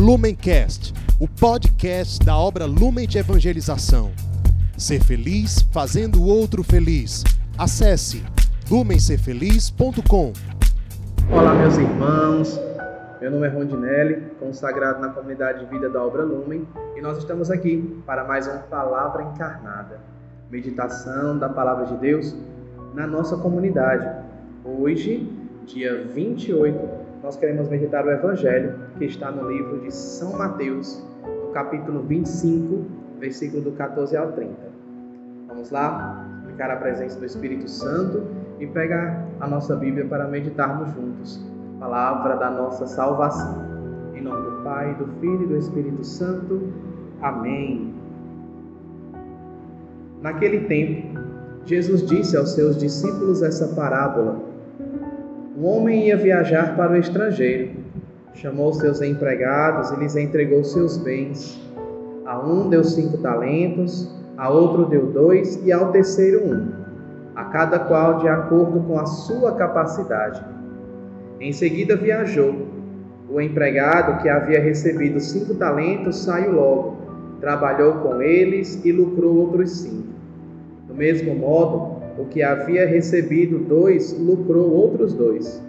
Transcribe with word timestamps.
Lumencast, 0.00 0.94
o 1.20 1.28
podcast 1.28 2.24
da 2.24 2.34
obra 2.34 2.64
Lumen 2.64 3.06
de 3.06 3.18
Evangelização. 3.18 4.10
Ser 4.74 5.04
feliz 5.04 5.60
fazendo 5.70 6.22
o 6.22 6.26
outro 6.26 6.64
feliz. 6.64 7.22
Acesse 7.58 8.24
lumencerfeliz.com. 8.70 10.32
Olá, 11.30 11.54
meus 11.54 11.76
irmãos. 11.76 12.58
Meu 13.20 13.30
nome 13.30 13.46
é 13.46 13.50
Rondinelli, 13.50 14.22
consagrado 14.40 15.02
na 15.02 15.10
comunidade 15.10 15.66
de 15.66 15.70
vida 15.70 15.90
da 15.90 16.02
obra 16.02 16.22
Lumen, 16.22 16.66
e 16.96 17.02
nós 17.02 17.18
estamos 17.18 17.50
aqui 17.50 18.02
para 18.06 18.24
mais 18.24 18.46
uma 18.46 18.56
palavra 18.56 19.24
encarnada, 19.24 20.00
meditação 20.50 21.38
da 21.38 21.50
palavra 21.50 21.84
de 21.84 21.96
Deus 21.98 22.34
na 22.94 23.06
nossa 23.06 23.36
comunidade. 23.36 24.08
Hoje, 24.64 25.30
dia 25.66 26.06
28 26.06 26.99
nós 27.22 27.36
queremos 27.36 27.68
meditar 27.68 28.04
o 28.06 28.10
Evangelho 28.10 28.74
que 28.96 29.04
está 29.04 29.30
no 29.30 29.50
livro 29.50 29.80
de 29.80 29.92
São 29.92 30.32
Mateus, 30.38 31.04
no 31.44 31.52
capítulo 31.52 32.02
25, 32.02 32.84
versículo 33.18 33.62
do 33.62 33.72
14 33.72 34.16
ao 34.16 34.32
30. 34.32 34.54
Vamos 35.48 35.70
lá, 35.70 36.26
ficar 36.46 36.70
a 36.70 36.76
presença 36.76 37.18
do 37.18 37.26
Espírito 37.26 37.68
Santo 37.68 38.26
e 38.58 38.66
pegar 38.66 39.26
a 39.38 39.46
nossa 39.46 39.76
Bíblia 39.76 40.06
para 40.06 40.26
meditarmos 40.26 40.88
juntos. 40.94 41.44
Palavra 41.78 42.36
da 42.36 42.50
nossa 42.50 42.86
salvação. 42.86 43.68
Em 44.14 44.22
nome 44.22 44.42
do 44.42 44.62
Pai, 44.62 44.94
do 44.94 45.06
Filho 45.20 45.42
e 45.42 45.46
do 45.46 45.56
Espírito 45.56 46.04
Santo. 46.04 46.72
Amém. 47.20 47.94
Naquele 50.22 50.60
tempo, 50.60 51.18
Jesus 51.64 52.06
disse 52.06 52.36
aos 52.36 52.54
seus 52.54 52.76
discípulos 52.78 53.42
essa 53.42 53.74
parábola 53.74 54.49
um 55.60 55.66
homem 55.66 56.06
ia 56.06 56.16
viajar 56.16 56.74
para 56.74 56.92
o 56.92 56.96
estrangeiro. 56.96 57.72
Chamou 58.32 58.72
seus 58.72 59.02
empregados 59.02 59.90
e 59.90 59.96
lhes 59.96 60.16
entregou 60.16 60.64
seus 60.64 60.96
bens. 60.96 61.60
A 62.24 62.38
um 62.38 62.70
deu 62.70 62.82
cinco 62.82 63.18
talentos, 63.18 64.10
a 64.38 64.48
outro 64.48 64.86
deu 64.86 65.08
dois 65.08 65.60
e 65.62 65.70
ao 65.70 65.92
terceiro 65.92 66.46
um, 66.46 66.72
a 67.36 67.44
cada 67.44 67.78
qual 67.78 68.20
de 68.20 68.28
acordo 68.28 68.80
com 68.80 68.98
a 68.98 69.04
sua 69.04 69.54
capacidade. 69.54 70.42
Em 71.38 71.52
seguida 71.52 71.94
viajou. 71.94 72.66
O 73.28 73.38
empregado 73.38 74.22
que 74.22 74.30
havia 74.30 74.60
recebido 74.60 75.20
cinco 75.20 75.54
talentos 75.54 76.24
saiu 76.24 76.52
logo, 76.52 76.96
trabalhou 77.38 77.96
com 77.96 78.22
eles 78.22 78.82
e 78.82 78.90
lucrou 78.92 79.36
outros 79.36 79.82
cinco. 79.82 80.08
Do 80.88 80.94
mesmo 80.94 81.34
modo, 81.34 81.99
o 82.18 82.24
que 82.26 82.42
havia 82.42 82.86
recebido 82.86 83.58
dois 83.58 84.12
lucrou 84.18 84.70
outros 84.70 85.14
dois. 85.14 85.62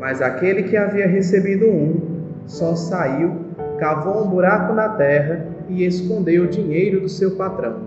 Mas 0.00 0.22
aquele 0.22 0.64
que 0.64 0.76
havia 0.76 1.06
recebido 1.06 1.66
um 1.66 2.00
só 2.46 2.74
saiu, 2.74 3.36
cavou 3.78 4.24
um 4.24 4.30
buraco 4.30 4.72
na 4.72 4.90
terra 4.90 5.46
e 5.68 5.84
escondeu 5.84 6.44
o 6.44 6.48
dinheiro 6.48 7.00
do 7.00 7.08
seu 7.08 7.32
patrão. 7.32 7.82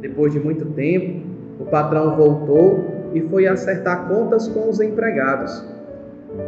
Depois 0.00 0.32
de 0.32 0.40
muito 0.40 0.64
tempo, 0.66 1.26
o 1.58 1.64
patrão 1.64 2.16
voltou 2.16 2.84
e 3.14 3.20
foi 3.22 3.46
acertar 3.46 4.08
contas 4.08 4.48
com 4.48 4.68
os 4.68 4.80
empregados. 4.80 5.64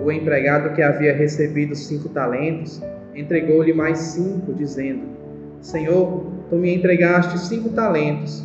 O 0.05 0.11
empregado 0.11 0.75
que 0.75 0.83
havia 0.83 1.15
recebido 1.15 1.75
cinco 1.75 2.09
talentos 2.09 2.83
entregou-lhe 3.15 3.73
mais 3.73 3.99
cinco, 3.99 4.53
dizendo: 4.53 5.03
Senhor, 5.61 6.27
tu 6.51 6.57
me 6.57 6.75
entregaste 6.75 7.39
cinco 7.39 7.71
talentos 7.71 8.45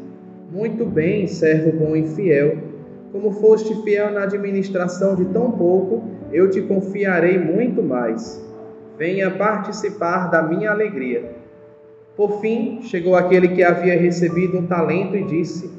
muito 0.51 0.85
bem, 0.85 1.27
servo 1.27 1.71
bom 1.71 1.95
e 1.95 2.05
fiel. 2.05 2.57
Como 3.13 3.31
foste 3.31 3.73
fiel 3.83 4.11
na 4.11 4.23
administração 4.23 5.15
de 5.15 5.23
tão 5.25 5.51
pouco, 5.51 6.03
eu 6.31 6.49
te 6.49 6.61
confiarei 6.61 7.37
muito 7.39 7.81
mais. 7.81 8.45
Venha 8.97 9.31
participar 9.31 10.29
da 10.29 10.43
minha 10.43 10.71
alegria. 10.71 11.31
Por 12.17 12.41
fim, 12.41 12.81
chegou 12.81 13.15
aquele 13.15 13.47
que 13.47 13.63
havia 13.63 13.97
recebido 13.97 14.57
um 14.57 14.67
talento 14.67 15.15
e 15.15 15.23
disse: 15.23 15.71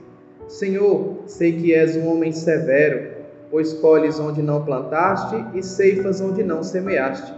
Senhor, 0.49 1.19
sei 1.27 1.53
que 1.53 1.75
és 1.75 1.95
um 1.95 2.11
homem 2.11 2.33
severo, 2.33 3.11
pois 3.51 3.75
colhes 3.75 4.19
onde 4.19 4.41
não 4.41 4.65
plantaste 4.65 5.37
e 5.55 5.63
ceifas 5.63 6.19
onde 6.23 6.43
não 6.43 6.63
semeaste. 6.63 7.33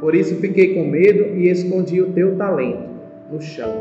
Por 0.00 0.16
isso 0.16 0.34
fiquei 0.36 0.74
com 0.74 0.84
medo 0.84 1.36
e 1.36 1.48
escondi 1.48 2.02
o 2.02 2.12
teu 2.12 2.36
talento 2.36 2.90
no 3.30 3.40
chão. 3.40 3.72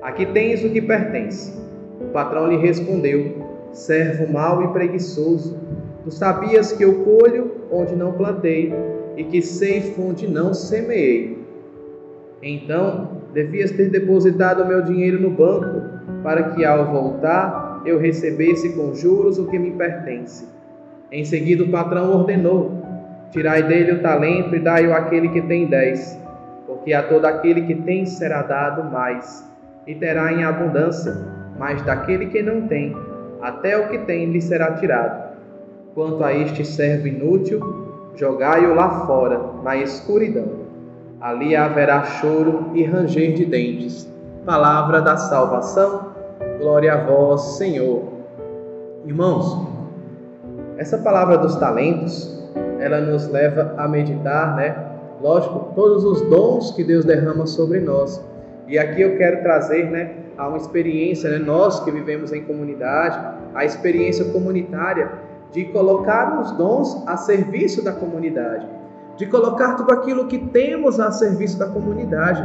Aqui 0.00 0.24
tens 0.26 0.64
o 0.64 0.70
que 0.70 0.80
pertence 0.80 1.64
o 2.04 2.12
patrão 2.12 2.48
lhe 2.48 2.56
respondeu: 2.56 3.36
Servo 3.72 4.32
mau 4.32 4.62
e 4.62 4.68
preguiçoso, 4.68 5.58
tu 6.04 6.10
sabias 6.10 6.72
que 6.72 6.84
eu 6.84 7.04
colho 7.04 7.52
onde 7.70 7.96
não 7.96 8.12
plantei 8.12 8.72
e 9.16 9.24
que 9.24 9.42
ceifo 9.42 10.02
onde 10.02 10.28
não 10.28 10.52
semeei. 10.54 11.38
Então, 12.42 13.22
devias 13.32 13.70
ter 13.70 13.90
depositado 13.90 14.62
o 14.62 14.66
meu 14.66 14.82
dinheiro 14.82 15.20
no 15.20 15.30
banco, 15.30 15.82
para 16.22 16.50
que 16.50 16.64
ao 16.64 16.86
voltar 16.86 17.82
eu 17.86 17.98
recebesse 17.98 18.70
com 18.74 18.94
juros 18.94 19.38
o 19.38 19.46
que 19.46 19.58
me 19.58 19.72
pertence. 19.72 20.46
Em 21.10 21.24
seguida, 21.24 21.64
o 21.64 21.70
patrão 21.70 22.12
ordenou: 22.12 22.82
Tirai 23.30 23.62
dele 23.62 23.92
o 23.92 24.02
talento 24.02 24.54
e 24.54 24.60
dai-o 24.60 24.94
àquele 24.94 25.28
que 25.30 25.42
tem 25.42 25.66
dez, 25.66 26.18
porque 26.66 26.92
a 26.92 27.02
todo 27.02 27.24
aquele 27.24 27.62
que 27.62 27.74
tem 27.74 28.04
será 28.04 28.42
dado 28.42 28.90
mais, 28.90 29.48
e 29.86 29.94
terá 29.94 30.32
em 30.32 30.44
abundância 30.44 31.43
mas 31.58 31.82
daquele 31.82 32.26
que 32.26 32.42
não 32.42 32.66
tem, 32.68 32.96
até 33.40 33.76
o 33.78 33.88
que 33.88 33.98
tem 33.98 34.30
lhe 34.30 34.40
será 34.40 34.72
tirado. 34.72 35.34
Quanto 35.94 36.24
a 36.24 36.32
este 36.32 36.64
servo 36.64 37.06
inútil, 37.06 37.60
jogai-o 38.16 38.74
lá 38.74 39.06
fora, 39.06 39.40
na 39.62 39.76
escuridão. 39.76 40.64
Ali 41.20 41.54
haverá 41.54 42.04
choro 42.04 42.70
e 42.74 42.84
ranger 42.84 43.34
de 43.34 43.44
dentes. 43.44 44.12
Palavra 44.44 45.00
da 45.00 45.16
salvação, 45.16 46.12
glória 46.58 46.92
a 46.94 47.04
vós, 47.04 47.56
Senhor. 47.56 48.02
Irmãos, 49.06 49.68
essa 50.76 50.98
palavra 50.98 51.38
dos 51.38 51.56
talentos, 51.56 52.42
ela 52.80 53.00
nos 53.00 53.28
leva 53.28 53.74
a 53.76 53.86
meditar, 53.86 54.56
né? 54.56 54.76
Lógico, 55.20 55.72
todos 55.74 56.04
os 56.04 56.20
dons 56.22 56.72
que 56.72 56.82
Deus 56.82 57.04
derrama 57.04 57.46
sobre 57.46 57.80
nós. 57.80 58.22
E 58.66 58.78
aqui 58.78 59.02
eu 59.02 59.16
quero 59.16 59.42
trazer, 59.42 59.90
né, 59.90 60.14
a 60.36 60.48
uma 60.48 60.56
experiência, 60.56 61.30
né? 61.30 61.38
nós 61.38 61.80
que 61.80 61.90
vivemos 61.90 62.32
em 62.32 62.42
comunidade, 62.42 63.18
a 63.54 63.64
experiência 63.64 64.26
comunitária 64.26 65.12
de 65.52 65.64
colocar 65.66 66.40
os 66.40 66.50
dons 66.52 67.02
a 67.06 67.16
serviço 67.16 67.82
da 67.82 67.92
comunidade, 67.92 68.66
de 69.16 69.26
colocar 69.26 69.74
tudo 69.74 69.92
aquilo 69.92 70.26
que 70.26 70.38
temos 70.38 70.98
a 70.98 71.12
serviço 71.12 71.58
da 71.58 71.66
comunidade. 71.66 72.42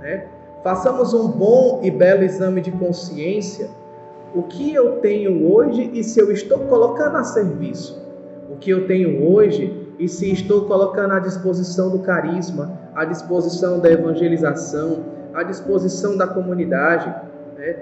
Né? 0.00 0.26
Façamos 0.62 1.14
um 1.14 1.28
bom 1.28 1.80
e 1.82 1.90
belo 1.90 2.22
exame 2.22 2.60
de 2.60 2.70
consciência. 2.72 3.70
O 4.34 4.42
que 4.42 4.74
eu 4.74 4.98
tenho 5.00 5.50
hoje 5.50 5.90
e 5.94 6.04
se 6.04 6.20
eu 6.20 6.30
estou 6.30 6.58
colocando 6.60 7.16
a 7.16 7.24
serviço? 7.24 8.02
O 8.50 8.56
que 8.56 8.70
eu 8.70 8.86
tenho 8.86 9.26
hoje 9.26 9.94
e 9.98 10.08
se 10.08 10.30
estou 10.30 10.66
colocando 10.66 11.12
à 11.12 11.18
disposição 11.18 11.90
do 11.90 12.00
carisma, 12.00 12.78
à 12.94 13.04
disposição 13.04 13.78
da 13.78 13.90
evangelização, 13.90 15.04
à 15.34 15.42
disposição 15.42 16.16
da 16.16 16.26
comunidade. 16.26 17.12
Né? 17.56 17.76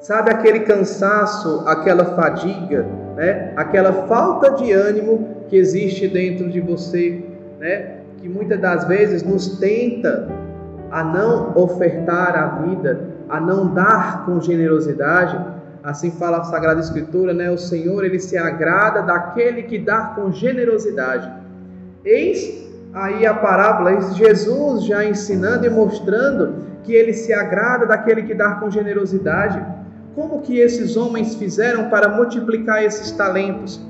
Sabe 0.00 0.30
aquele 0.30 0.60
cansaço, 0.60 1.64
aquela 1.66 2.04
fadiga, 2.16 2.86
né? 3.16 3.52
aquela 3.56 4.06
falta 4.06 4.50
de 4.50 4.72
ânimo 4.72 5.44
que 5.48 5.56
existe 5.56 6.08
dentro 6.08 6.50
de 6.50 6.60
você, 6.60 7.24
né? 7.58 7.98
que 8.18 8.28
muitas 8.28 8.60
das 8.60 8.86
vezes 8.86 9.22
nos 9.22 9.58
tenta 9.58 10.28
a 10.90 11.02
não 11.02 11.56
ofertar 11.56 12.36
a 12.36 12.46
vida, 12.62 13.08
a 13.28 13.40
não 13.40 13.72
dar 13.72 14.26
com 14.26 14.40
generosidade. 14.40 15.38
Assim 15.82 16.10
fala 16.12 16.38
a 16.38 16.44
Sagrada 16.44 16.80
Escritura, 16.80 17.32
né? 17.34 17.50
O 17.50 17.58
Senhor 17.58 18.04
ele 18.04 18.20
se 18.20 18.36
agrada 18.38 19.02
daquele 19.02 19.64
que 19.64 19.78
dá 19.78 20.12
com 20.14 20.30
generosidade. 20.30 21.28
Eis 22.04 22.71
aí 22.92 23.26
a 23.26 23.34
parábola, 23.34 24.00
Jesus 24.12 24.84
já 24.84 25.04
ensinando 25.04 25.66
e 25.66 25.70
mostrando 25.70 26.72
que 26.82 26.92
ele 26.92 27.12
se 27.12 27.32
agrada 27.32 27.86
daquele 27.86 28.22
que 28.22 28.34
dá 28.34 28.56
com 28.56 28.70
generosidade. 28.70 29.64
Como 30.14 30.42
que 30.42 30.58
esses 30.58 30.96
homens 30.96 31.34
fizeram 31.34 31.88
para 31.88 32.08
multiplicar 32.08 32.82
esses 32.82 33.10
talentos? 33.12 33.80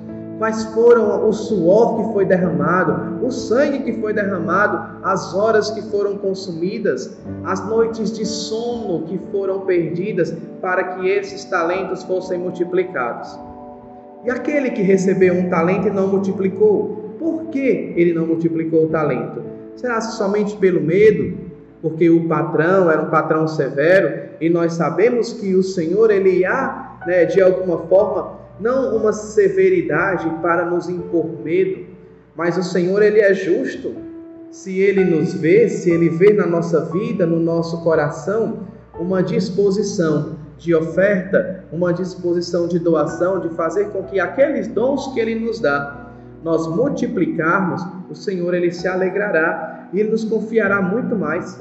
mas 0.42 0.64
foram 0.74 1.28
o 1.28 1.32
suor 1.32 1.98
que 1.98 2.12
foi 2.12 2.24
derramado, 2.24 3.24
o 3.24 3.30
sangue 3.30 3.84
que 3.84 3.92
foi 4.00 4.12
derramado, 4.12 4.98
as 5.04 5.32
horas 5.36 5.70
que 5.70 5.80
foram 5.82 6.18
consumidas, 6.18 7.16
as 7.44 7.64
noites 7.64 8.10
de 8.10 8.26
sono 8.26 9.06
que 9.06 9.20
foram 9.30 9.60
perdidas 9.60 10.34
para 10.60 10.82
que 10.82 11.08
esses 11.08 11.44
talentos 11.44 12.02
fossem 12.02 12.40
multiplicados. 12.40 13.38
E 14.24 14.30
aquele 14.32 14.70
que 14.70 14.82
recebeu 14.82 15.32
um 15.32 15.48
talento 15.48 15.86
e 15.86 15.92
não 15.92 16.08
multiplicou, 16.08 17.01
por 17.22 17.44
que 17.50 17.94
ele 17.96 18.12
não 18.12 18.26
multiplicou 18.26 18.86
o 18.86 18.88
talento? 18.88 19.44
Será 19.76 20.00
somente 20.00 20.56
pelo 20.56 20.80
medo? 20.80 21.38
Porque 21.80 22.10
o 22.10 22.26
patrão 22.26 22.90
era 22.90 23.00
um 23.00 23.10
patrão 23.10 23.46
severo 23.46 24.30
e 24.40 24.50
nós 24.50 24.72
sabemos 24.72 25.32
que 25.32 25.54
o 25.54 25.62
Senhor 25.62 26.10
ele 26.10 26.44
há, 26.44 26.98
né, 27.06 27.24
de 27.24 27.40
alguma 27.40 27.78
forma, 27.86 28.40
não 28.58 28.96
uma 28.96 29.12
severidade 29.12 30.28
para 30.42 30.64
nos 30.64 30.88
impor 30.88 31.26
medo, 31.44 31.86
mas 32.34 32.58
o 32.58 32.62
Senhor 32.62 33.00
ele 33.02 33.20
é 33.20 33.32
justo. 33.32 33.94
Se 34.50 34.80
ele 34.80 35.04
nos 35.04 35.32
vê, 35.32 35.68
se 35.68 35.90
ele 35.90 36.08
vê 36.08 36.32
na 36.32 36.46
nossa 36.46 36.84
vida, 36.86 37.24
no 37.24 37.38
nosso 37.38 37.82
coração, 37.82 38.66
uma 38.98 39.22
disposição 39.22 40.36
de 40.58 40.74
oferta, 40.74 41.64
uma 41.72 41.92
disposição 41.92 42.68
de 42.68 42.78
doação, 42.78 43.40
de 43.40 43.48
fazer 43.50 43.86
com 43.90 44.02
que 44.02 44.20
aqueles 44.20 44.68
dons 44.68 45.08
que 45.14 45.20
ele 45.20 45.34
nos 45.34 45.58
dá, 45.58 46.01
nós 46.42 46.66
multiplicarmos, 46.66 47.84
o 48.10 48.14
Senhor 48.14 48.52
ele 48.54 48.72
se 48.72 48.88
alegrará 48.88 49.88
e 49.92 50.00
ele 50.00 50.10
nos 50.10 50.24
confiará 50.24 50.82
muito 50.82 51.16
mais. 51.16 51.58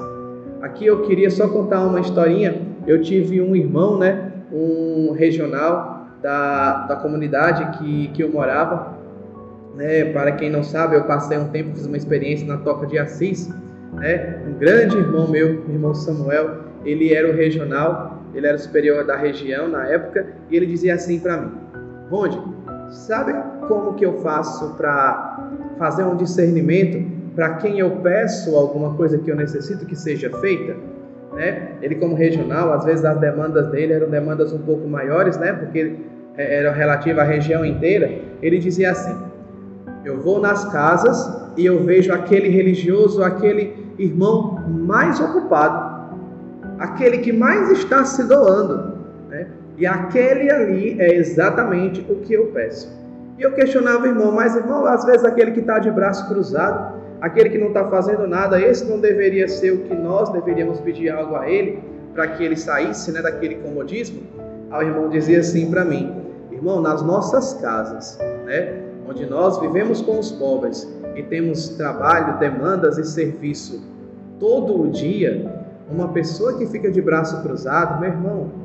Aqui 0.60 0.86
eu 0.86 1.02
queria 1.02 1.30
só 1.30 1.48
contar 1.48 1.80
uma 1.80 2.00
historinha. 2.00 2.60
Eu 2.86 3.00
tive 3.00 3.40
um 3.40 3.54
irmão, 3.54 3.98
né, 3.98 4.32
um 4.52 5.12
regional 5.12 6.06
da, 6.20 6.86
da 6.86 6.96
comunidade 6.96 7.78
que, 7.78 8.08
que 8.08 8.22
eu 8.22 8.30
morava. 8.30 8.96
Né? 9.76 10.04
Para 10.06 10.32
quem 10.32 10.50
não 10.50 10.62
sabe, 10.62 10.96
eu 10.96 11.04
passei 11.04 11.38
um 11.38 11.48
tempo, 11.48 11.74
fiz 11.74 11.86
uma 11.86 11.96
experiência 11.96 12.46
na 12.46 12.58
Toca 12.58 12.86
de 12.86 12.98
Assis. 12.98 13.48
Né? 13.94 14.40
Um 14.48 14.58
grande 14.58 14.96
irmão 14.96 15.28
meu, 15.28 15.64
irmão 15.68 15.94
Samuel, 15.94 16.62
ele 16.84 17.12
era 17.12 17.28
o 17.28 17.34
regional, 17.34 18.22
ele 18.34 18.46
era 18.46 18.56
o 18.56 18.60
superior 18.60 19.04
da 19.04 19.16
região 19.16 19.68
na 19.68 19.86
época, 19.86 20.26
e 20.50 20.56
ele 20.56 20.66
dizia 20.66 20.94
assim 20.94 21.18
para 21.18 21.36
mim: 21.36 21.52
Ronde, 22.10 22.40
sabe 22.92 23.34
como 23.66 23.94
que 23.94 24.04
eu 24.04 24.20
faço 24.20 24.74
para 24.74 25.50
fazer 25.78 26.04
um 26.04 26.16
discernimento 26.16 27.10
para 27.34 27.54
quem 27.54 27.78
eu 27.78 27.90
peço 28.02 28.54
alguma 28.54 28.94
coisa 28.94 29.18
que 29.18 29.30
eu 29.30 29.36
necessito 29.36 29.86
que 29.86 29.96
seja 29.96 30.30
feita? 30.38 30.76
Né? 31.32 31.72
Ele 31.80 31.94
como 31.94 32.14
regional, 32.14 32.72
às 32.72 32.84
vezes 32.84 33.04
as 33.04 33.18
demandas 33.18 33.68
dele 33.70 33.94
eram 33.94 34.10
demandas 34.10 34.52
um 34.52 34.58
pouco 34.58 34.86
maiores, 34.86 35.38
né? 35.38 35.52
Porque 35.54 35.96
é, 36.36 36.58
era 36.58 36.72
relativa 36.72 37.22
à 37.22 37.24
região 37.24 37.64
inteira, 37.64 38.10
ele 38.42 38.58
dizia 38.58 38.90
assim: 38.90 39.16
Eu 40.04 40.20
vou 40.20 40.40
nas 40.40 40.70
casas 40.70 41.50
e 41.56 41.64
eu 41.64 41.82
vejo 41.84 42.12
aquele 42.12 42.48
religioso, 42.48 43.22
aquele 43.22 43.94
irmão 43.98 44.62
mais 44.68 45.20
ocupado, 45.20 46.18
aquele 46.78 47.18
que 47.18 47.32
mais 47.32 47.70
está 47.70 48.04
se 48.04 48.24
doando? 48.24 48.91
E 49.76 49.86
aquele 49.86 50.50
ali 50.50 51.00
é 51.00 51.14
exatamente 51.14 52.00
o 52.08 52.16
que 52.16 52.34
eu 52.34 52.46
peço. 52.46 52.88
E 53.38 53.42
eu 53.42 53.52
questionava 53.52 54.06
irmão, 54.06 54.32
mas 54.32 54.54
irmão, 54.54 54.84
às 54.86 55.04
vezes 55.04 55.24
aquele 55.24 55.52
que 55.52 55.60
está 55.60 55.78
de 55.78 55.90
braço 55.90 56.28
cruzado, 56.28 57.00
aquele 57.20 57.50
que 57.50 57.58
não 57.58 57.68
está 57.68 57.88
fazendo 57.88 58.26
nada, 58.26 58.60
esse 58.60 58.84
não 58.84 59.00
deveria 59.00 59.48
ser 59.48 59.72
o 59.72 59.78
que 59.78 59.94
nós 59.94 60.28
deveríamos 60.30 60.80
pedir 60.80 61.10
algo 61.10 61.36
a 61.36 61.48
ele 61.48 61.82
para 62.12 62.28
que 62.28 62.44
ele 62.44 62.56
saísse 62.56 63.10
né, 63.10 63.22
daquele 63.22 63.56
comodismo? 63.56 64.20
Aí 64.70 64.86
o 64.86 64.88
irmão 64.90 65.08
dizia 65.08 65.40
assim 65.40 65.70
para 65.70 65.84
mim: 65.84 66.14
Irmão, 66.50 66.80
nas 66.80 67.02
nossas 67.02 67.54
casas, 67.54 68.18
né, 68.44 68.80
onde 69.08 69.26
nós 69.26 69.58
vivemos 69.58 70.00
com 70.02 70.18
os 70.18 70.30
pobres 70.30 70.88
e 71.16 71.22
temos 71.22 71.70
trabalho, 71.70 72.38
demandas 72.38 72.98
e 72.98 73.04
serviço 73.04 73.82
todo 74.38 74.82
o 74.82 74.88
dia, 74.88 75.50
uma 75.90 76.08
pessoa 76.08 76.56
que 76.58 76.66
fica 76.66 76.90
de 76.90 77.00
braço 77.00 77.42
cruzado, 77.42 78.00
meu 78.00 78.10
irmão, 78.10 78.61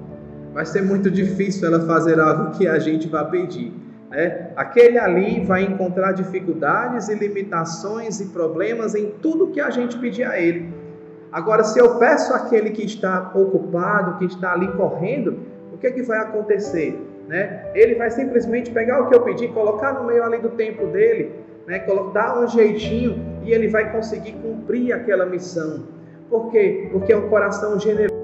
vai 0.57 0.65
ser 0.65 0.81
muito 0.81 1.11
difícil 1.11 1.67
ela 1.67 1.85
fazer 1.85 2.19
algo 2.19 2.57
que 2.57 2.67
a 2.67 2.79
gente 2.79 3.07
vai 3.07 3.23
pedir. 3.29 3.71
Né? 4.09 4.49
Aquele 4.55 4.97
ali 4.97 5.45
vai 5.45 5.61
encontrar 5.61 6.13
dificuldades 6.13 7.09
e 7.09 7.13
limitações 7.13 8.19
e 8.19 8.25
problemas 8.29 8.95
em 8.95 9.11
tudo 9.21 9.51
que 9.51 9.61
a 9.61 9.69
gente 9.69 9.95
pedir 9.99 10.23
a 10.23 10.41
ele. 10.41 10.73
Agora, 11.31 11.63
se 11.63 11.77
eu 11.77 11.99
peço 11.99 12.33
àquele 12.33 12.71
que 12.71 12.83
está 12.83 13.31
ocupado, 13.35 14.17
que 14.17 14.25
está 14.25 14.53
ali 14.53 14.67
correndo, 14.71 15.37
o 15.71 15.77
que, 15.77 15.85
é 15.85 15.91
que 15.91 16.01
vai 16.01 16.17
acontecer? 16.17 16.99
Né? 17.27 17.69
Ele 17.75 17.93
vai 17.93 18.09
simplesmente 18.09 18.71
pegar 18.71 19.03
o 19.03 19.09
que 19.09 19.15
eu 19.15 19.21
pedi, 19.21 19.47
colocar 19.49 19.93
no 19.93 20.05
meio 20.05 20.23
ali 20.23 20.39
do 20.39 20.49
tempo 20.49 20.87
dele, 20.87 21.33
né? 21.67 21.85
dar 22.11 22.39
um 22.39 22.47
jeitinho 22.47 23.23
e 23.43 23.53
ele 23.53 23.67
vai 23.67 23.91
conseguir 23.91 24.31
cumprir 24.41 24.91
aquela 24.91 25.27
missão. 25.27 25.83
Por 26.31 26.49
quê? 26.49 26.89
Porque 26.91 27.13
é 27.13 27.17
um 27.17 27.29
coração 27.29 27.79
generoso. 27.79 28.16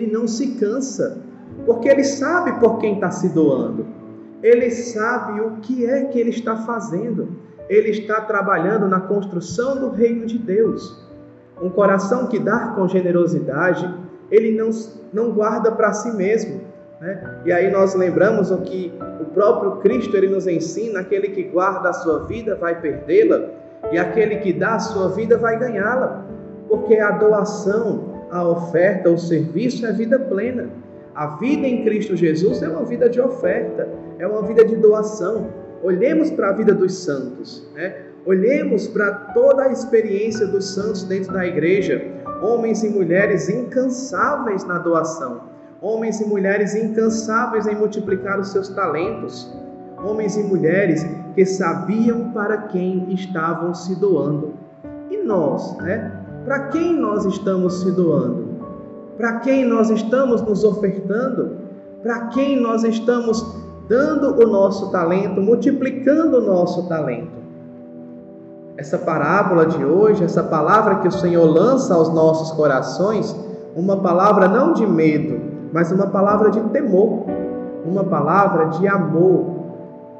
Ele 0.00 0.10
não 0.10 0.26
se 0.26 0.52
cansa, 0.52 1.18
porque 1.66 1.86
ele 1.86 2.04
sabe 2.04 2.58
por 2.58 2.78
quem 2.78 2.94
está 2.94 3.10
se 3.10 3.28
doando. 3.28 3.86
Ele 4.42 4.70
sabe 4.70 5.42
o 5.42 5.56
que 5.56 5.84
é 5.84 6.04
que 6.04 6.18
ele 6.18 6.30
está 6.30 6.56
fazendo. 6.56 7.28
Ele 7.68 7.90
está 7.90 8.22
trabalhando 8.22 8.88
na 8.88 8.98
construção 9.00 9.78
do 9.78 9.90
reino 9.90 10.24
de 10.24 10.38
Deus. 10.38 11.06
Um 11.60 11.68
coração 11.68 12.28
que 12.28 12.38
dá 12.38 12.68
com 12.68 12.88
generosidade, 12.88 13.94
ele 14.30 14.56
não, 14.56 14.70
não 15.12 15.32
guarda 15.32 15.70
para 15.70 15.92
si 15.92 16.10
mesmo. 16.16 16.62
Né? 16.98 17.42
E 17.44 17.52
aí 17.52 17.70
nós 17.70 17.94
lembramos 17.94 18.50
o 18.50 18.62
que 18.62 18.90
o 19.20 19.26
próprio 19.26 19.72
Cristo 19.82 20.16
ele 20.16 20.28
nos 20.28 20.46
ensina: 20.46 21.00
aquele 21.00 21.28
que 21.28 21.42
guarda 21.42 21.90
a 21.90 21.92
sua 21.92 22.20
vida 22.20 22.56
vai 22.56 22.80
perdê-la, 22.80 23.50
e 23.92 23.98
aquele 23.98 24.36
que 24.36 24.50
dá 24.54 24.76
a 24.76 24.80
sua 24.80 25.10
vida 25.10 25.36
vai 25.36 25.58
ganhá-la. 25.58 26.24
Porque 26.70 26.96
a 26.96 27.10
doação, 27.10 28.09
a 28.30 28.46
oferta, 28.46 29.10
o 29.10 29.18
serviço 29.18 29.86
é 29.86 29.92
vida 29.92 30.18
plena. 30.18 30.68
A 31.14 31.36
vida 31.36 31.66
em 31.66 31.84
Cristo 31.84 32.16
Jesus 32.16 32.62
é 32.62 32.68
uma 32.68 32.84
vida 32.84 33.08
de 33.08 33.20
oferta, 33.20 33.88
é 34.18 34.26
uma 34.26 34.42
vida 34.42 34.64
de 34.64 34.76
doação. 34.76 35.48
Olhemos 35.82 36.30
para 36.30 36.50
a 36.50 36.52
vida 36.52 36.72
dos 36.72 36.94
santos. 36.94 37.66
Né? 37.74 37.94
Olhemos 38.24 38.86
para 38.86 39.12
toda 39.34 39.64
a 39.64 39.72
experiência 39.72 40.46
dos 40.46 40.74
santos 40.74 41.02
dentro 41.04 41.32
da 41.32 41.46
igreja, 41.46 42.02
homens 42.42 42.84
e 42.84 42.88
mulheres 42.88 43.48
incansáveis 43.48 44.64
na 44.64 44.78
doação, 44.78 45.42
homens 45.80 46.20
e 46.20 46.26
mulheres 46.26 46.74
incansáveis 46.74 47.66
em 47.66 47.74
multiplicar 47.74 48.38
os 48.38 48.52
seus 48.52 48.68
talentos, 48.68 49.52
homens 50.04 50.36
e 50.36 50.42
mulheres 50.42 51.04
que 51.34 51.44
sabiam 51.44 52.30
para 52.30 52.58
quem 52.68 53.12
estavam 53.12 53.74
se 53.74 53.98
doando. 53.98 54.54
E 55.10 55.16
nós, 55.16 55.76
né? 55.78 56.12
Para 56.44 56.68
quem 56.68 56.96
nós 56.98 57.24
estamos 57.24 57.80
se 57.80 57.90
doando? 57.92 58.48
Para 59.16 59.40
quem 59.40 59.64
nós 59.64 59.90
estamos 59.90 60.42
nos 60.42 60.64
ofertando? 60.64 61.56
Para 62.02 62.26
quem 62.28 62.60
nós 62.60 62.84
estamos 62.84 63.44
dando 63.88 64.42
o 64.42 64.46
nosso 64.46 64.90
talento, 64.90 65.40
multiplicando 65.40 66.38
o 66.38 66.40
nosso 66.40 66.88
talento? 66.88 67.40
essa 68.80 68.96
parábola 68.96 69.66
de 69.66 69.84
hoje, 69.84 70.24
essa 70.24 70.42
palavra 70.42 70.96
que 70.96 71.08
o 71.08 71.12
Senhor 71.12 71.44
lança 71.44 71.94
aos 71.94 72.08
nossos 72.14 72.50
corações, 72.52 73.36
uma 73.76 73.98
palavra 73.98 74.48
não 74.48 74.72
de 74.72 74.86
medo, 74.86 75.38
mas 75.70 75.92
uma 75.92 76.06
palavra 76.06 76.50
de 76.50 76.60
temor, 76.70 77.26
uma 77.84 78.02
palavra 78.02 78.68
de 78.78 78.88
amor, 78.88 79.60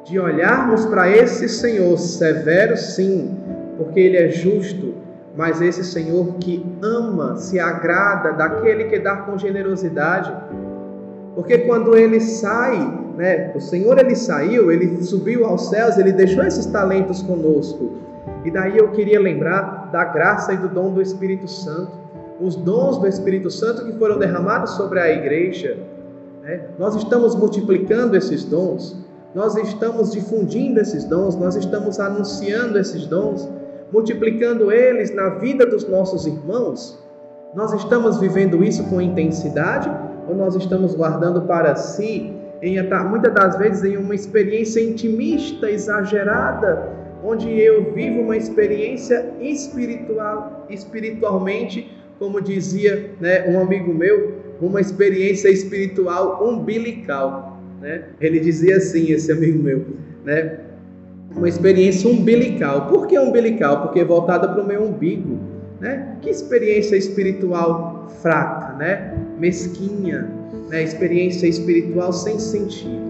de 0.03 0.19
olharmos 0.19 0.85
para 0.85 1.09
esse 1.09 1.49
Senhor 1.49 1.97
severo, 1.97 2.77
sim, 2.77 3.35
porque 3.79 3.99
Ele 3.99 4.17
é 4.17 4.29
justo, 4.29 4.90
mas 5.35 5.61
esse 5.61 5.83
Senhor 5.83 6.35
que 6.39 6.65
ama, 6.81 7.37
se 7.37 7.59
agrada 7.59 8.33
daquele 8.33 8.85
que 8.85 8.99
dá 8.99 9.17
com 9.17 9.37
generosidade. 9.37 10.31
Porque 11.35 11.59
quando 11.59 11.95
ele 11.95 12.19
sai, 12.19 12.77
né, 13.17 13.53
o 13.55 13.61
Senhor 13.61 13.97
ele 13.97 14.15
saiu, 14.15 14.71
ele 14.71 15.01
subiu 15.03 15.45
aos 15.45 15.69
céus, 15.69 15.97
ele 15.97 16.11
deixou 16.11 16.43
esses 16.43 16.65
talentos 16.65 17.21
conosco. 17.21 17.97
E 18.43 18.51
daí 18.51 18.77
eu 18.77 18.89
queria 18.89 19.19
lembrar 19.19 19.89
da 19.91 20.03
graça 20.03 20.53
e 20.53 20.57
do 20.57 20.67
dom 20.67 20.93
do 20.93 21.01
Espírito 21.01 21.47
Santo, 21.47 21.91
os 22.39 22.55
dons 22.55 22.97
do 22.97 23.07
Espírito 23.07 23.49
Santo 23.49 23.85
que 23.85 23.93
foram 23.93 24.17
derramados 24.17 24.71
sobre 24.71 24.99
a 24.99 25.11
igreja. 25.11 25.77
Né? 26.41 26.61
Nós 26.77 26.95
estamos 26.95 27.35
multiplicando 27.35 28.17
esses 28.17 28.43
dons, 28.43 28.97
nós 29.33 29.55
estamos 29.55 30.11
difundindo 30.11 30.79
esses 30.79 31.05
dons, 31.05 31.37
nós 31.37 31.55
estamos 31.55 31.99
anunciando 31.99 32.77
esses 32.77 33.05
dons, 33.05 33.47
multiplicando 33.91 34.71
eles 34.71 35.13
na 35.13 35.29
vida 35.29 35.65
dos 35.65 35.87
nossos 35.87 36.25
irmãos. 36.25 37.01
Nós 37.53 37.73
estamos 37.73 38.19
vivendo 38.19 38.63
isso 38.63 38.83
com 38.89 39.01
intensidade 39.01 39.89
ou 40.27 40.35
nós 40.35 40.55
estamos 40.55 40.95
guardando 40.95 41.41
para 41.41 41.75
si, 41.75 42.33
em, 42.61 42.77
muitas 43.09 43.33
das 43.33 43.57
vezes 43.57 43.83
em 43.83 43.97
uma 43.97 44.15
experiência 44.15 44.79
intimista, 44.79 45.69
exagerada, 45.69 46.89
onde 47.23 47.49
eu 47.59 47.93
vivo 47.93 48.21
uma 48.21 48.37
experiência 48.37 49.33
espiritual, 49.39 50.65
espiritualmente, 50.69 51.91
como 52.17 52.39
dizia 52.39 53.11
né, 53.19 53.49
um 53.49 53.59
amigo 53.59 53.93
meu, 53.93 54.39
uma 54.61 54.79
experiência 54.79 55.49
espiritual 55.49 56.47
umbilical. 56.47 57.59
Né? 57.81 58.03
Ele 58.21 58.39
dizia 58.39 58.77
assim, 58.77 59.11
esse 59.11 59.31
amigo 59.31 59.61
meu, 59.61 59.85
né? 60.23 60.59
Uma 61.35 61.47
experiência 61.47 62.09
umbilical. 62.09 62.87
Por 62.87 63.07
que 63.07 63.17
umbilical? 63.17 63.81
Porque 63.81 64.03
voltada 64.03 64.47
para 64.47 64.61
o 64.61 64.65
meu 64.65 64.83
umbigo. 64.83 65.39
Né? 65.79 66.15
Que 66.21 66.29
experiência 66.29 66.95
espiritual 66.95 68.07
fraca, 68.21 68.73
né? 68.73 69.17
mesquinha, 69.39 70.29
né? 70.69 70.83
experiência 70.83 71.47
espiritual 71.47 72.13
sem 72.13 72.37
sentido, 72.37 73.01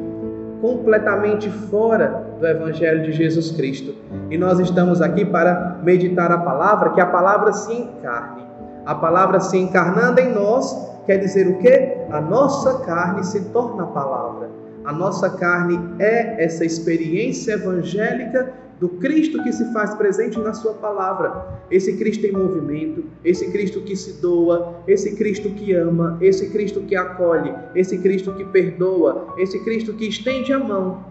completamente 0.61 1.49
fora 1.49 2.23
do 2.39 2.47
Evangelho 2.47 3.03
de 3.03 3.11
Jesus 3.11 3.51
Cristo. 3.51 3.93
E 4.29 4.37
nós 4.37 4.57
estamos 4.59 5.01
aqui 5.01 5.25
para 5.25 5.79
meditar 5.83 6.31
a 6.31 6.37
palavra, 6.37 6.91
que 6.91 7.01
a 7.01 7.05
palavra 7.07 7.51
se 7.51 7.73
encarne. 7.73 8.43
A 8.85 8.95
palavra 8.95 9.41
se 9.41 9.57
encarnando 9.57 10.21
em 10.21 10.33
nós 10.33 10.91
quer 11.05 11.17
dizer 11.17 11.47
o 11.47 11.57
quê? 11.57 11.97
A 12.09 12.21
nossa 12.21 12.79
carne 12.85 13.23
se 13.23 13.41
torna 13.49 13.83
a 13.83 13.87
palavra. 13.87 14.49
A 14.83 14.91
nossa 14.91 15.29
carne 15.29 15.79
é 15.99 16.43
essa 16.43 16.65
experiência 16.65 17.53
evangélica 17.53 18.53
do 18.79 18.89
Cristo 18.89 19.43
que 19.43 19.53
se 19.53 19.71
faz 19.71 19.93
presente 19.93 20.39
na 20.39 20.55
Sua 20.55 20.73
palavra. 20.73 21.59
Esse 21.69 21.97
Cristo 21.97 22.25
em 22.25 22.31
movimento, 22.31 23.03
esse 23.23 23.51
Cristo 23.51 23.81
que 23.81 23.95
se 23.95 24.19
doa, 24.19 24.81
esse 24.87 25.15
Cristo 25.15 25.51
que 25.51 25.71
ama, 25.73 26.17
esse 26.19 26.49
Cristo 26.49 26.81
que 26.81 26.95
acolhe, 26.95 27.53
esse 27.75 27.99
Cristo 27.99 28.33
que 28.33 28.43
perdoa, 28.45 29.35
esse 29.37 29.63
Cristo 29.63 29.93
que 29.93 30.07
estende 30.07 30.51
a 30.51 30.57
mão. 30.57 31.05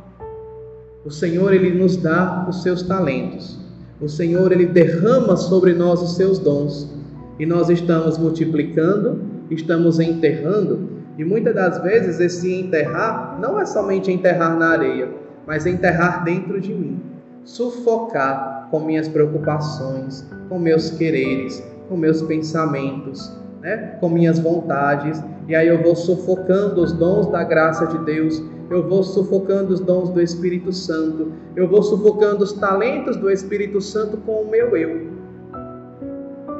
O 1.04 1.10
Senhor, 1.10 1.54
Ele 1.54 1.70
nos 1.70 1.96
dá 1.96 2.44
os 2.48 2.64
seus 2.64 2.82
talentos. 2.82 3.56
O 4.00 4.08
Senhor, 4.08 4.50
Ele 4.50 4.66
derrama 4.66 5.36
sobre 5.36 5.72
nós 5.72 6.02
os 6.02 6.16
seus 6.16 6.40
dons. 6.40 6.92
E 7.38 7.46
nós 7.46 7.70
estamos 7.70 8.18
multiplicando, 8.18 9.22
estamos 9.48 10.00
enterrando 10.00 10.99
e 11.20 11.24
muitas 11.24 11.54
das 11.54 11.82
vezes 11.82 12.18
esse 12.18 12.50
enterrar 12.50 13.38
não 13.38 13.60
é 13.60 13.66
somente 13.66 14.10
enterrar 14.10 14.58
na 14.58 14.70
areia, 14.70 15.10
mas 15.46 15.66
enterrar 15.66 16.24
dentro 16.24 16.58
de 16.58 16.72
mim, 16.72 16.98
sufocar 17.44 18.68
com 18.70 18.80
minhas 18.80 19.06
preocupações, 19.06 20.26
com 20.48 20.58
meus 20.58 20.88
quereres, 20.92 21.62
com 21.90 21.96
meus 21.98 22.22
pensamentos, 22.22 23.38
né? 23.60 23.98
com 24.00 24.08
minhas 24.08 24.38
vontades, 24.38 25.22
e 25.46 25.54
aí 25.54 25.68
eu 25.68 25.82
vou 25.82 25.94
sufocando 25.94 26.82
os 26.82 26.90
dons 26.94 27.26
da 27.26 27.44
graça 27.44 27.86
de 27.86 27.98
Deus, 27.98 28.42
eu 28.70 28.88
vou 28.88 29.02
sufocando 29.02 29.74
os 29.74 29.80
dons 29.80 30.08
do 30.08 30.22
Espírito 30.22 30.72
Santo, 30.72 31.34
eu 31.54 31.68
vou 31.68 31.82
sufocando 31.82 32.44
os 32.44 32.54
talentos 32.54 33.18
do 33.18 33.30
Espírito 33.30 33.78
Santo 33.78 34.16
com 34.16 34.44
o 34.44 34.50
meu 34.50 34.74
eu. 34.74 35.10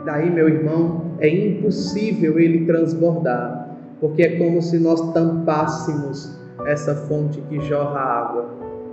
E 0.02 0.04
daí, 0.04 0.30
meu 0.30 0.50
irmão, 0.50 1.12
é 1.18 1.30
impossível 1.30 2.38
ele 2.38 2.66
transbordar 2.66 3.59
porque 4.00 4.22
é 4.22 4.38
como 4.38 4.62
se 4.62 4.78
nós 4.78 5.12
tampássemos 5.12 6.38
essa 6.66 6.94
fonte 6.94 7.40
que 7.42 7.60
jorra 7.60 8.00
água. 8.00 8.48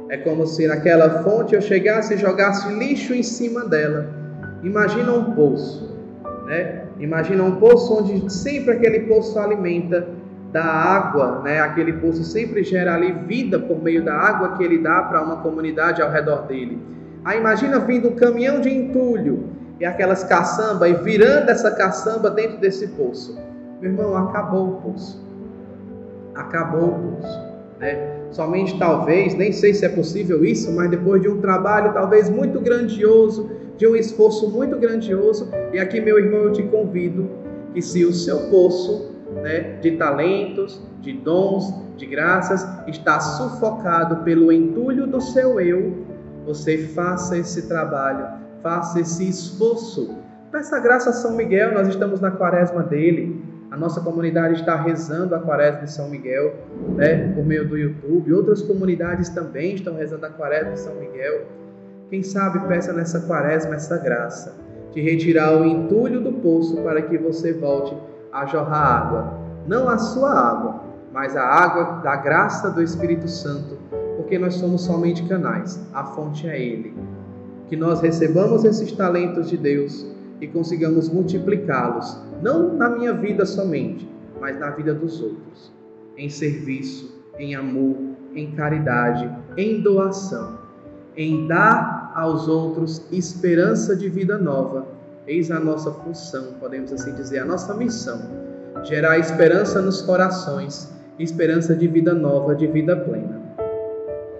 É 0.09 0.17
como 0.17 0.45
se 0.45 0.67
naquela 0.67 1.23
fonte 1.23 1.55
eu 1.55 1.61
chegasse 1.61 2.13
e 2.13 2.17
jogasse 2.17 2.69
lixo 2.73 3.13
em 3.13 3.23
cima 3.23 3.65
dela. 3.65 4.07
Imagina 4.63 5.11
um 5.13 5.33
poço, 5.33 5.97
né? 6.45 6.83
Imagina 6.99 7.43
um 7.43 7.55
poço 7.57 7.93
onde 7.93 8.31
sempre 8.31 8.71
aquele 8.71 9.01
poço 9.01 9.37
alimenta 9.37 10.07
da 10.51 10.63
água, 10.63 11.41
né? 11.43 11.59
Aquele 11.59 11.93
poço 11.93 12.23
sempre 12.23 12.63
gera 12.63 12.95
ali 12.95 13.11
vida 13.11 13.59
por 13.59 13.81
meio 13.81 14.03
da 14.03 14.13
água 14.13 14.57
que 14.57 14.63
ele 14.63 14.79
dá 14.79 15.03
para 15.03 15.21
uma 15.21 15.37
comunidade 15.37 16.01
ao 16.01 16.09
redor 16.09 16.47
dele. 16.47 16.81
Aí 17.23 17.39
imagina 17.39 17.79
vindo 17.79 18.07
um 18.07 18.15
caminhão 18.15 18.61
de 18.61 18.69
entulho 18.69 19.49
e 19.79 19.85
aquelas 19.85 20.23
caçambas 20.23 20.89
e 20.89 20.93
virando 20.93 21.49
essa 21.49 21.71
caçamba 21.71 22.29
dentro 22.29 22.57
desse 22.57 22.87
poço. 22.87 23.37
Meu 23.81 23.91
irmão, 23.91 24.15
acabou 24.15 24.69
o 24.69 24.81
poço. 24.81 25.25
Acabou 26.35 26.89
o 26.89 27.15
poço. 27.15 27.39
Né? 27.79 28.17
Somente 28.31 28.77
talvez, 28.79 29.35
nem 29.35 29.51
sei 29.51 29.73
se 29.73 29.85
é 29.85 29.89
possível 29.89 30.43
isso, 30.43 30.71
mas 30.71 30.89
depois 30.89 31.21
de 31.21 31.29
um 31.29 31.39
trabalho 31.39 31.93
talvez 31.93 32.29
muito 32.29 32.59
grandioso, 32.59 33.49
de 33.77 33.87
um 33.87 33.95
esforço 33.95 34.49
muito 34.49 34.77
grandioso, 34.77 35.49
e 35.71 35.79
aqui, 35.79 36.01
meu 36.01 36.17
irmão, 36.17 36.41
eu 36.41 36.51
te 36.51 36.63
convido 36.63 37.29
que 37.73 37.81
se 37.81 38.03
o 38.03 38.11
seu 38.11 38.49
poço 38.49 39.11
né, 39.43 39.77
de 39.81 39.91
talentos, 39.91 40.81
de 41.01 41.13
dons, 41.13 41.73
de 41.95 42.05
graças 42.05 42.67
está 42.87 43.19
sufocado 43.19 44.23
pelo 44.23 44.51
entulho 44.51 45.07
do 45.07 45.21
seu 45.21 45.59
eu, 45.59 46.05
você 46.45 46.77
faça 46.77 47.37
esse 47.37 47.67
trabalho, 47.67 48.25
faça 48.63 48.99
esse 48.99 49.27
esforço. 49.27 50.15
Peça 50.51 50.79
graça 50.79 51.09
a 51.09 51.13
São 51.13 51.35
Miguel, 51.35 51.73
nós 51.73 51.87
estamos 51.87 52.19
na 52.19 52.31
quaresma 52.31 52.83
dele. 52.83 53.43
A 53.69 53.75
nossa 53.75 53.99
comunidade 53.99 54.61
está 54.61 54.75
rezando 54.75 55.35
a 55.35 55.39
Quaresma 55.39 55.81
de 55.81 55.91
São 55.91 56.09
Miguel, 56.09 56.55
né, 56.95 57.33
por 57.33 57.45
meio 57.45 57.67
do 57.67 57.77
YouTube. 57.77 58.33
Outras 58.33 58.61
comunidades 58.61 59.27
também 59.29 59.75
estão 59.75 59.95
rezando 59.95 60.25
a 60.25 60.29
Quaresma 60.29 60.71
de 60.71 60.79
São 60.79 60.95
Miguel. 60.95 61.45
Quem 62.09 62.23
sabe 62.23 62.65
peça 62.67 62.93
nessa 62.93 63.19
Quaresma 63.21 63.75
essa 63.75 63.97
graça 63.97 64.55
de 64.93 65.01
retirar 65.01 65.59
o 65.59 65.65
entulho 65.65 66.21
do 66.21 66.31
poço 66.33 66.77
para 66.77 67.01
que 67.01 67.17
você 67.17 67.51
volte 67.51 67.95
a 68.31 68.45
jorrar 68.45 69.03
água. 69.03 69.33
Não 69.67 69.89
a 69.89 69.97
sua 69.97 70.31
água, 70.31 70.81
mas 71.11 71.35
a 71.35 71.43
água 71.43 72.01
da 72.01 72.15
graça 72.15 72.69
do 72.69 72.81
Espírito 72.81 73.27
Santo, 73.27 73.77
porque 74.15 74.39
nós 74.39 74.55
somos 74.55 74.81
somente 74.83 75.27
canais. 75.27 75.77
A 75.93 76.05
fonte 76.05 76.47
é 76.47 76.57
Ele. 76.57 76.95
Que 77.67 77.75
nós 77.75 77.99
recebamos 77.99 78.63
esses 78.63 78.93
talentos 78.93 79.49
de 79.49 79.57
Deus 79.57 80.07
e 80.39 80.47
consigamos 80.47 81.09
multiplicá-los, 81.09 82.17
não 82.41 82.73
na 82.73 82.89
minha 82.89 83.13
vida 83.13 83.45
somente, 83.45 84.07
mas 84.39 84.59
na 84.59 84.69
vida 84.71 84.93
dos 84.93 85.21
outros, 85.21 85.71
em 86.17 86.29
serviço, 86.29 87.15
em 87.37 87.55
amor, 87.55 87.95
em 88.33 88.51
caridade, 88.51 89.29
em 89.55 89.81
doação, 89.81 90.57
em 91.15 91.47
dar 91.47 92.11
aos 92.15 92.47
outros 92.47 93.03
esperança 93.11 93.95
de 93.95 94.09
vida 94.09 94.37
nova. 94.37 94.87
Eis 95.27 95.51
a 95.51 95.59
nossa 95.59 95.91
função, 95.91 96.53
podemos 96.59 96.91
assim 96.93 97.13
dizer, 97.13 97.39
a 97.39 97.45
nossa 97.45 97.73
missão: 97.73 98.21
gerar 98.83 99.17
esperança 99.17 99.81
nos 99.81 100.01
corações, 100.01 100.91
esperança 101.19 101.75
de 101.75 101.87
vida 101.87 102.13
nova, 102.13 102.55
de 102.55 102.67
vida 102.67 102.95
plena. 102.95 103.41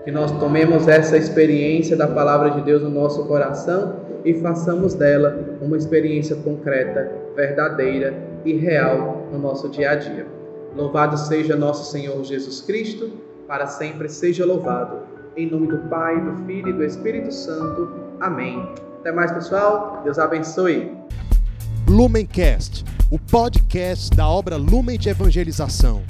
Que 0.04 0.12
nós 0.12 0.32
tomemos 0.40 0.88
essa 0.88 1.18
experiência 1.18 1.98
da 1.98 2.08
palavra 2.08 2.52
de 2.52 2.62
Deus 2.62 2.82
no 2.82 2.90
nosso 2.90 3.26
coração 3.26 4.08
e 4.24 4.34
façamos 4.36 4.94
dela 4.94 5.38
uma 5.62 5.76
experiência 5.76 6.36
concreta, 6.38 7.12
verdadeira 7.38 8.18
e 8.44 8.54
real 8.54 9.30
no 9.32 9.38
nosso 9.38 9.70
dia 9.70 9.92
a 9.92 9.96
dia. 9.96 10.28
Louvado 10.76 11.16
seja 11.16 11.56
nosso 11.56 11.92
Senhor 11.92 12.22
Jesus 12.24 12.62
Cristo, 12.62 13.12
para 13.48 13.68
sempre 13.68 14.10
seja 14.10 14.44
louvado. 14.44 15.06
Em 15.38 15.50
nome 15.50 15.68
do 15.68 15.78
Pai, 15.88 16.20
do 16.20 16.36
Filho 16.46 16.70
e 16.70 16.74
do 16.74 16.84
Espírito 16.84 17.32
Santo. 17.32 17.90
Amém. 18.20 18.68
Até 19.00 19.12
mais, 19.12 19.32
pessoal. 19.32 20.02
Deus 20.04 20.18
abençoe. 20.18 20.92
Lumencast, 21.88 22.84
o 23.12 23.20
podcast 23.20 24.10
da 24.18 24.28
obra 24.28 24.58
Lumen 24.58 24.98
de 24.98 25.10
Evangelização. 25.10 26.02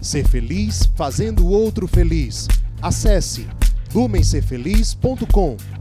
Ser 0.00 0.26
feliz 0.26 0.86
fazendo 0.96 1.44
o 1.44 1.50
outro 1.50 1.88
feliz. 1.88 2.46
Acesse 2.80 3.46
lumencerfeliz.com. 3.92 5.79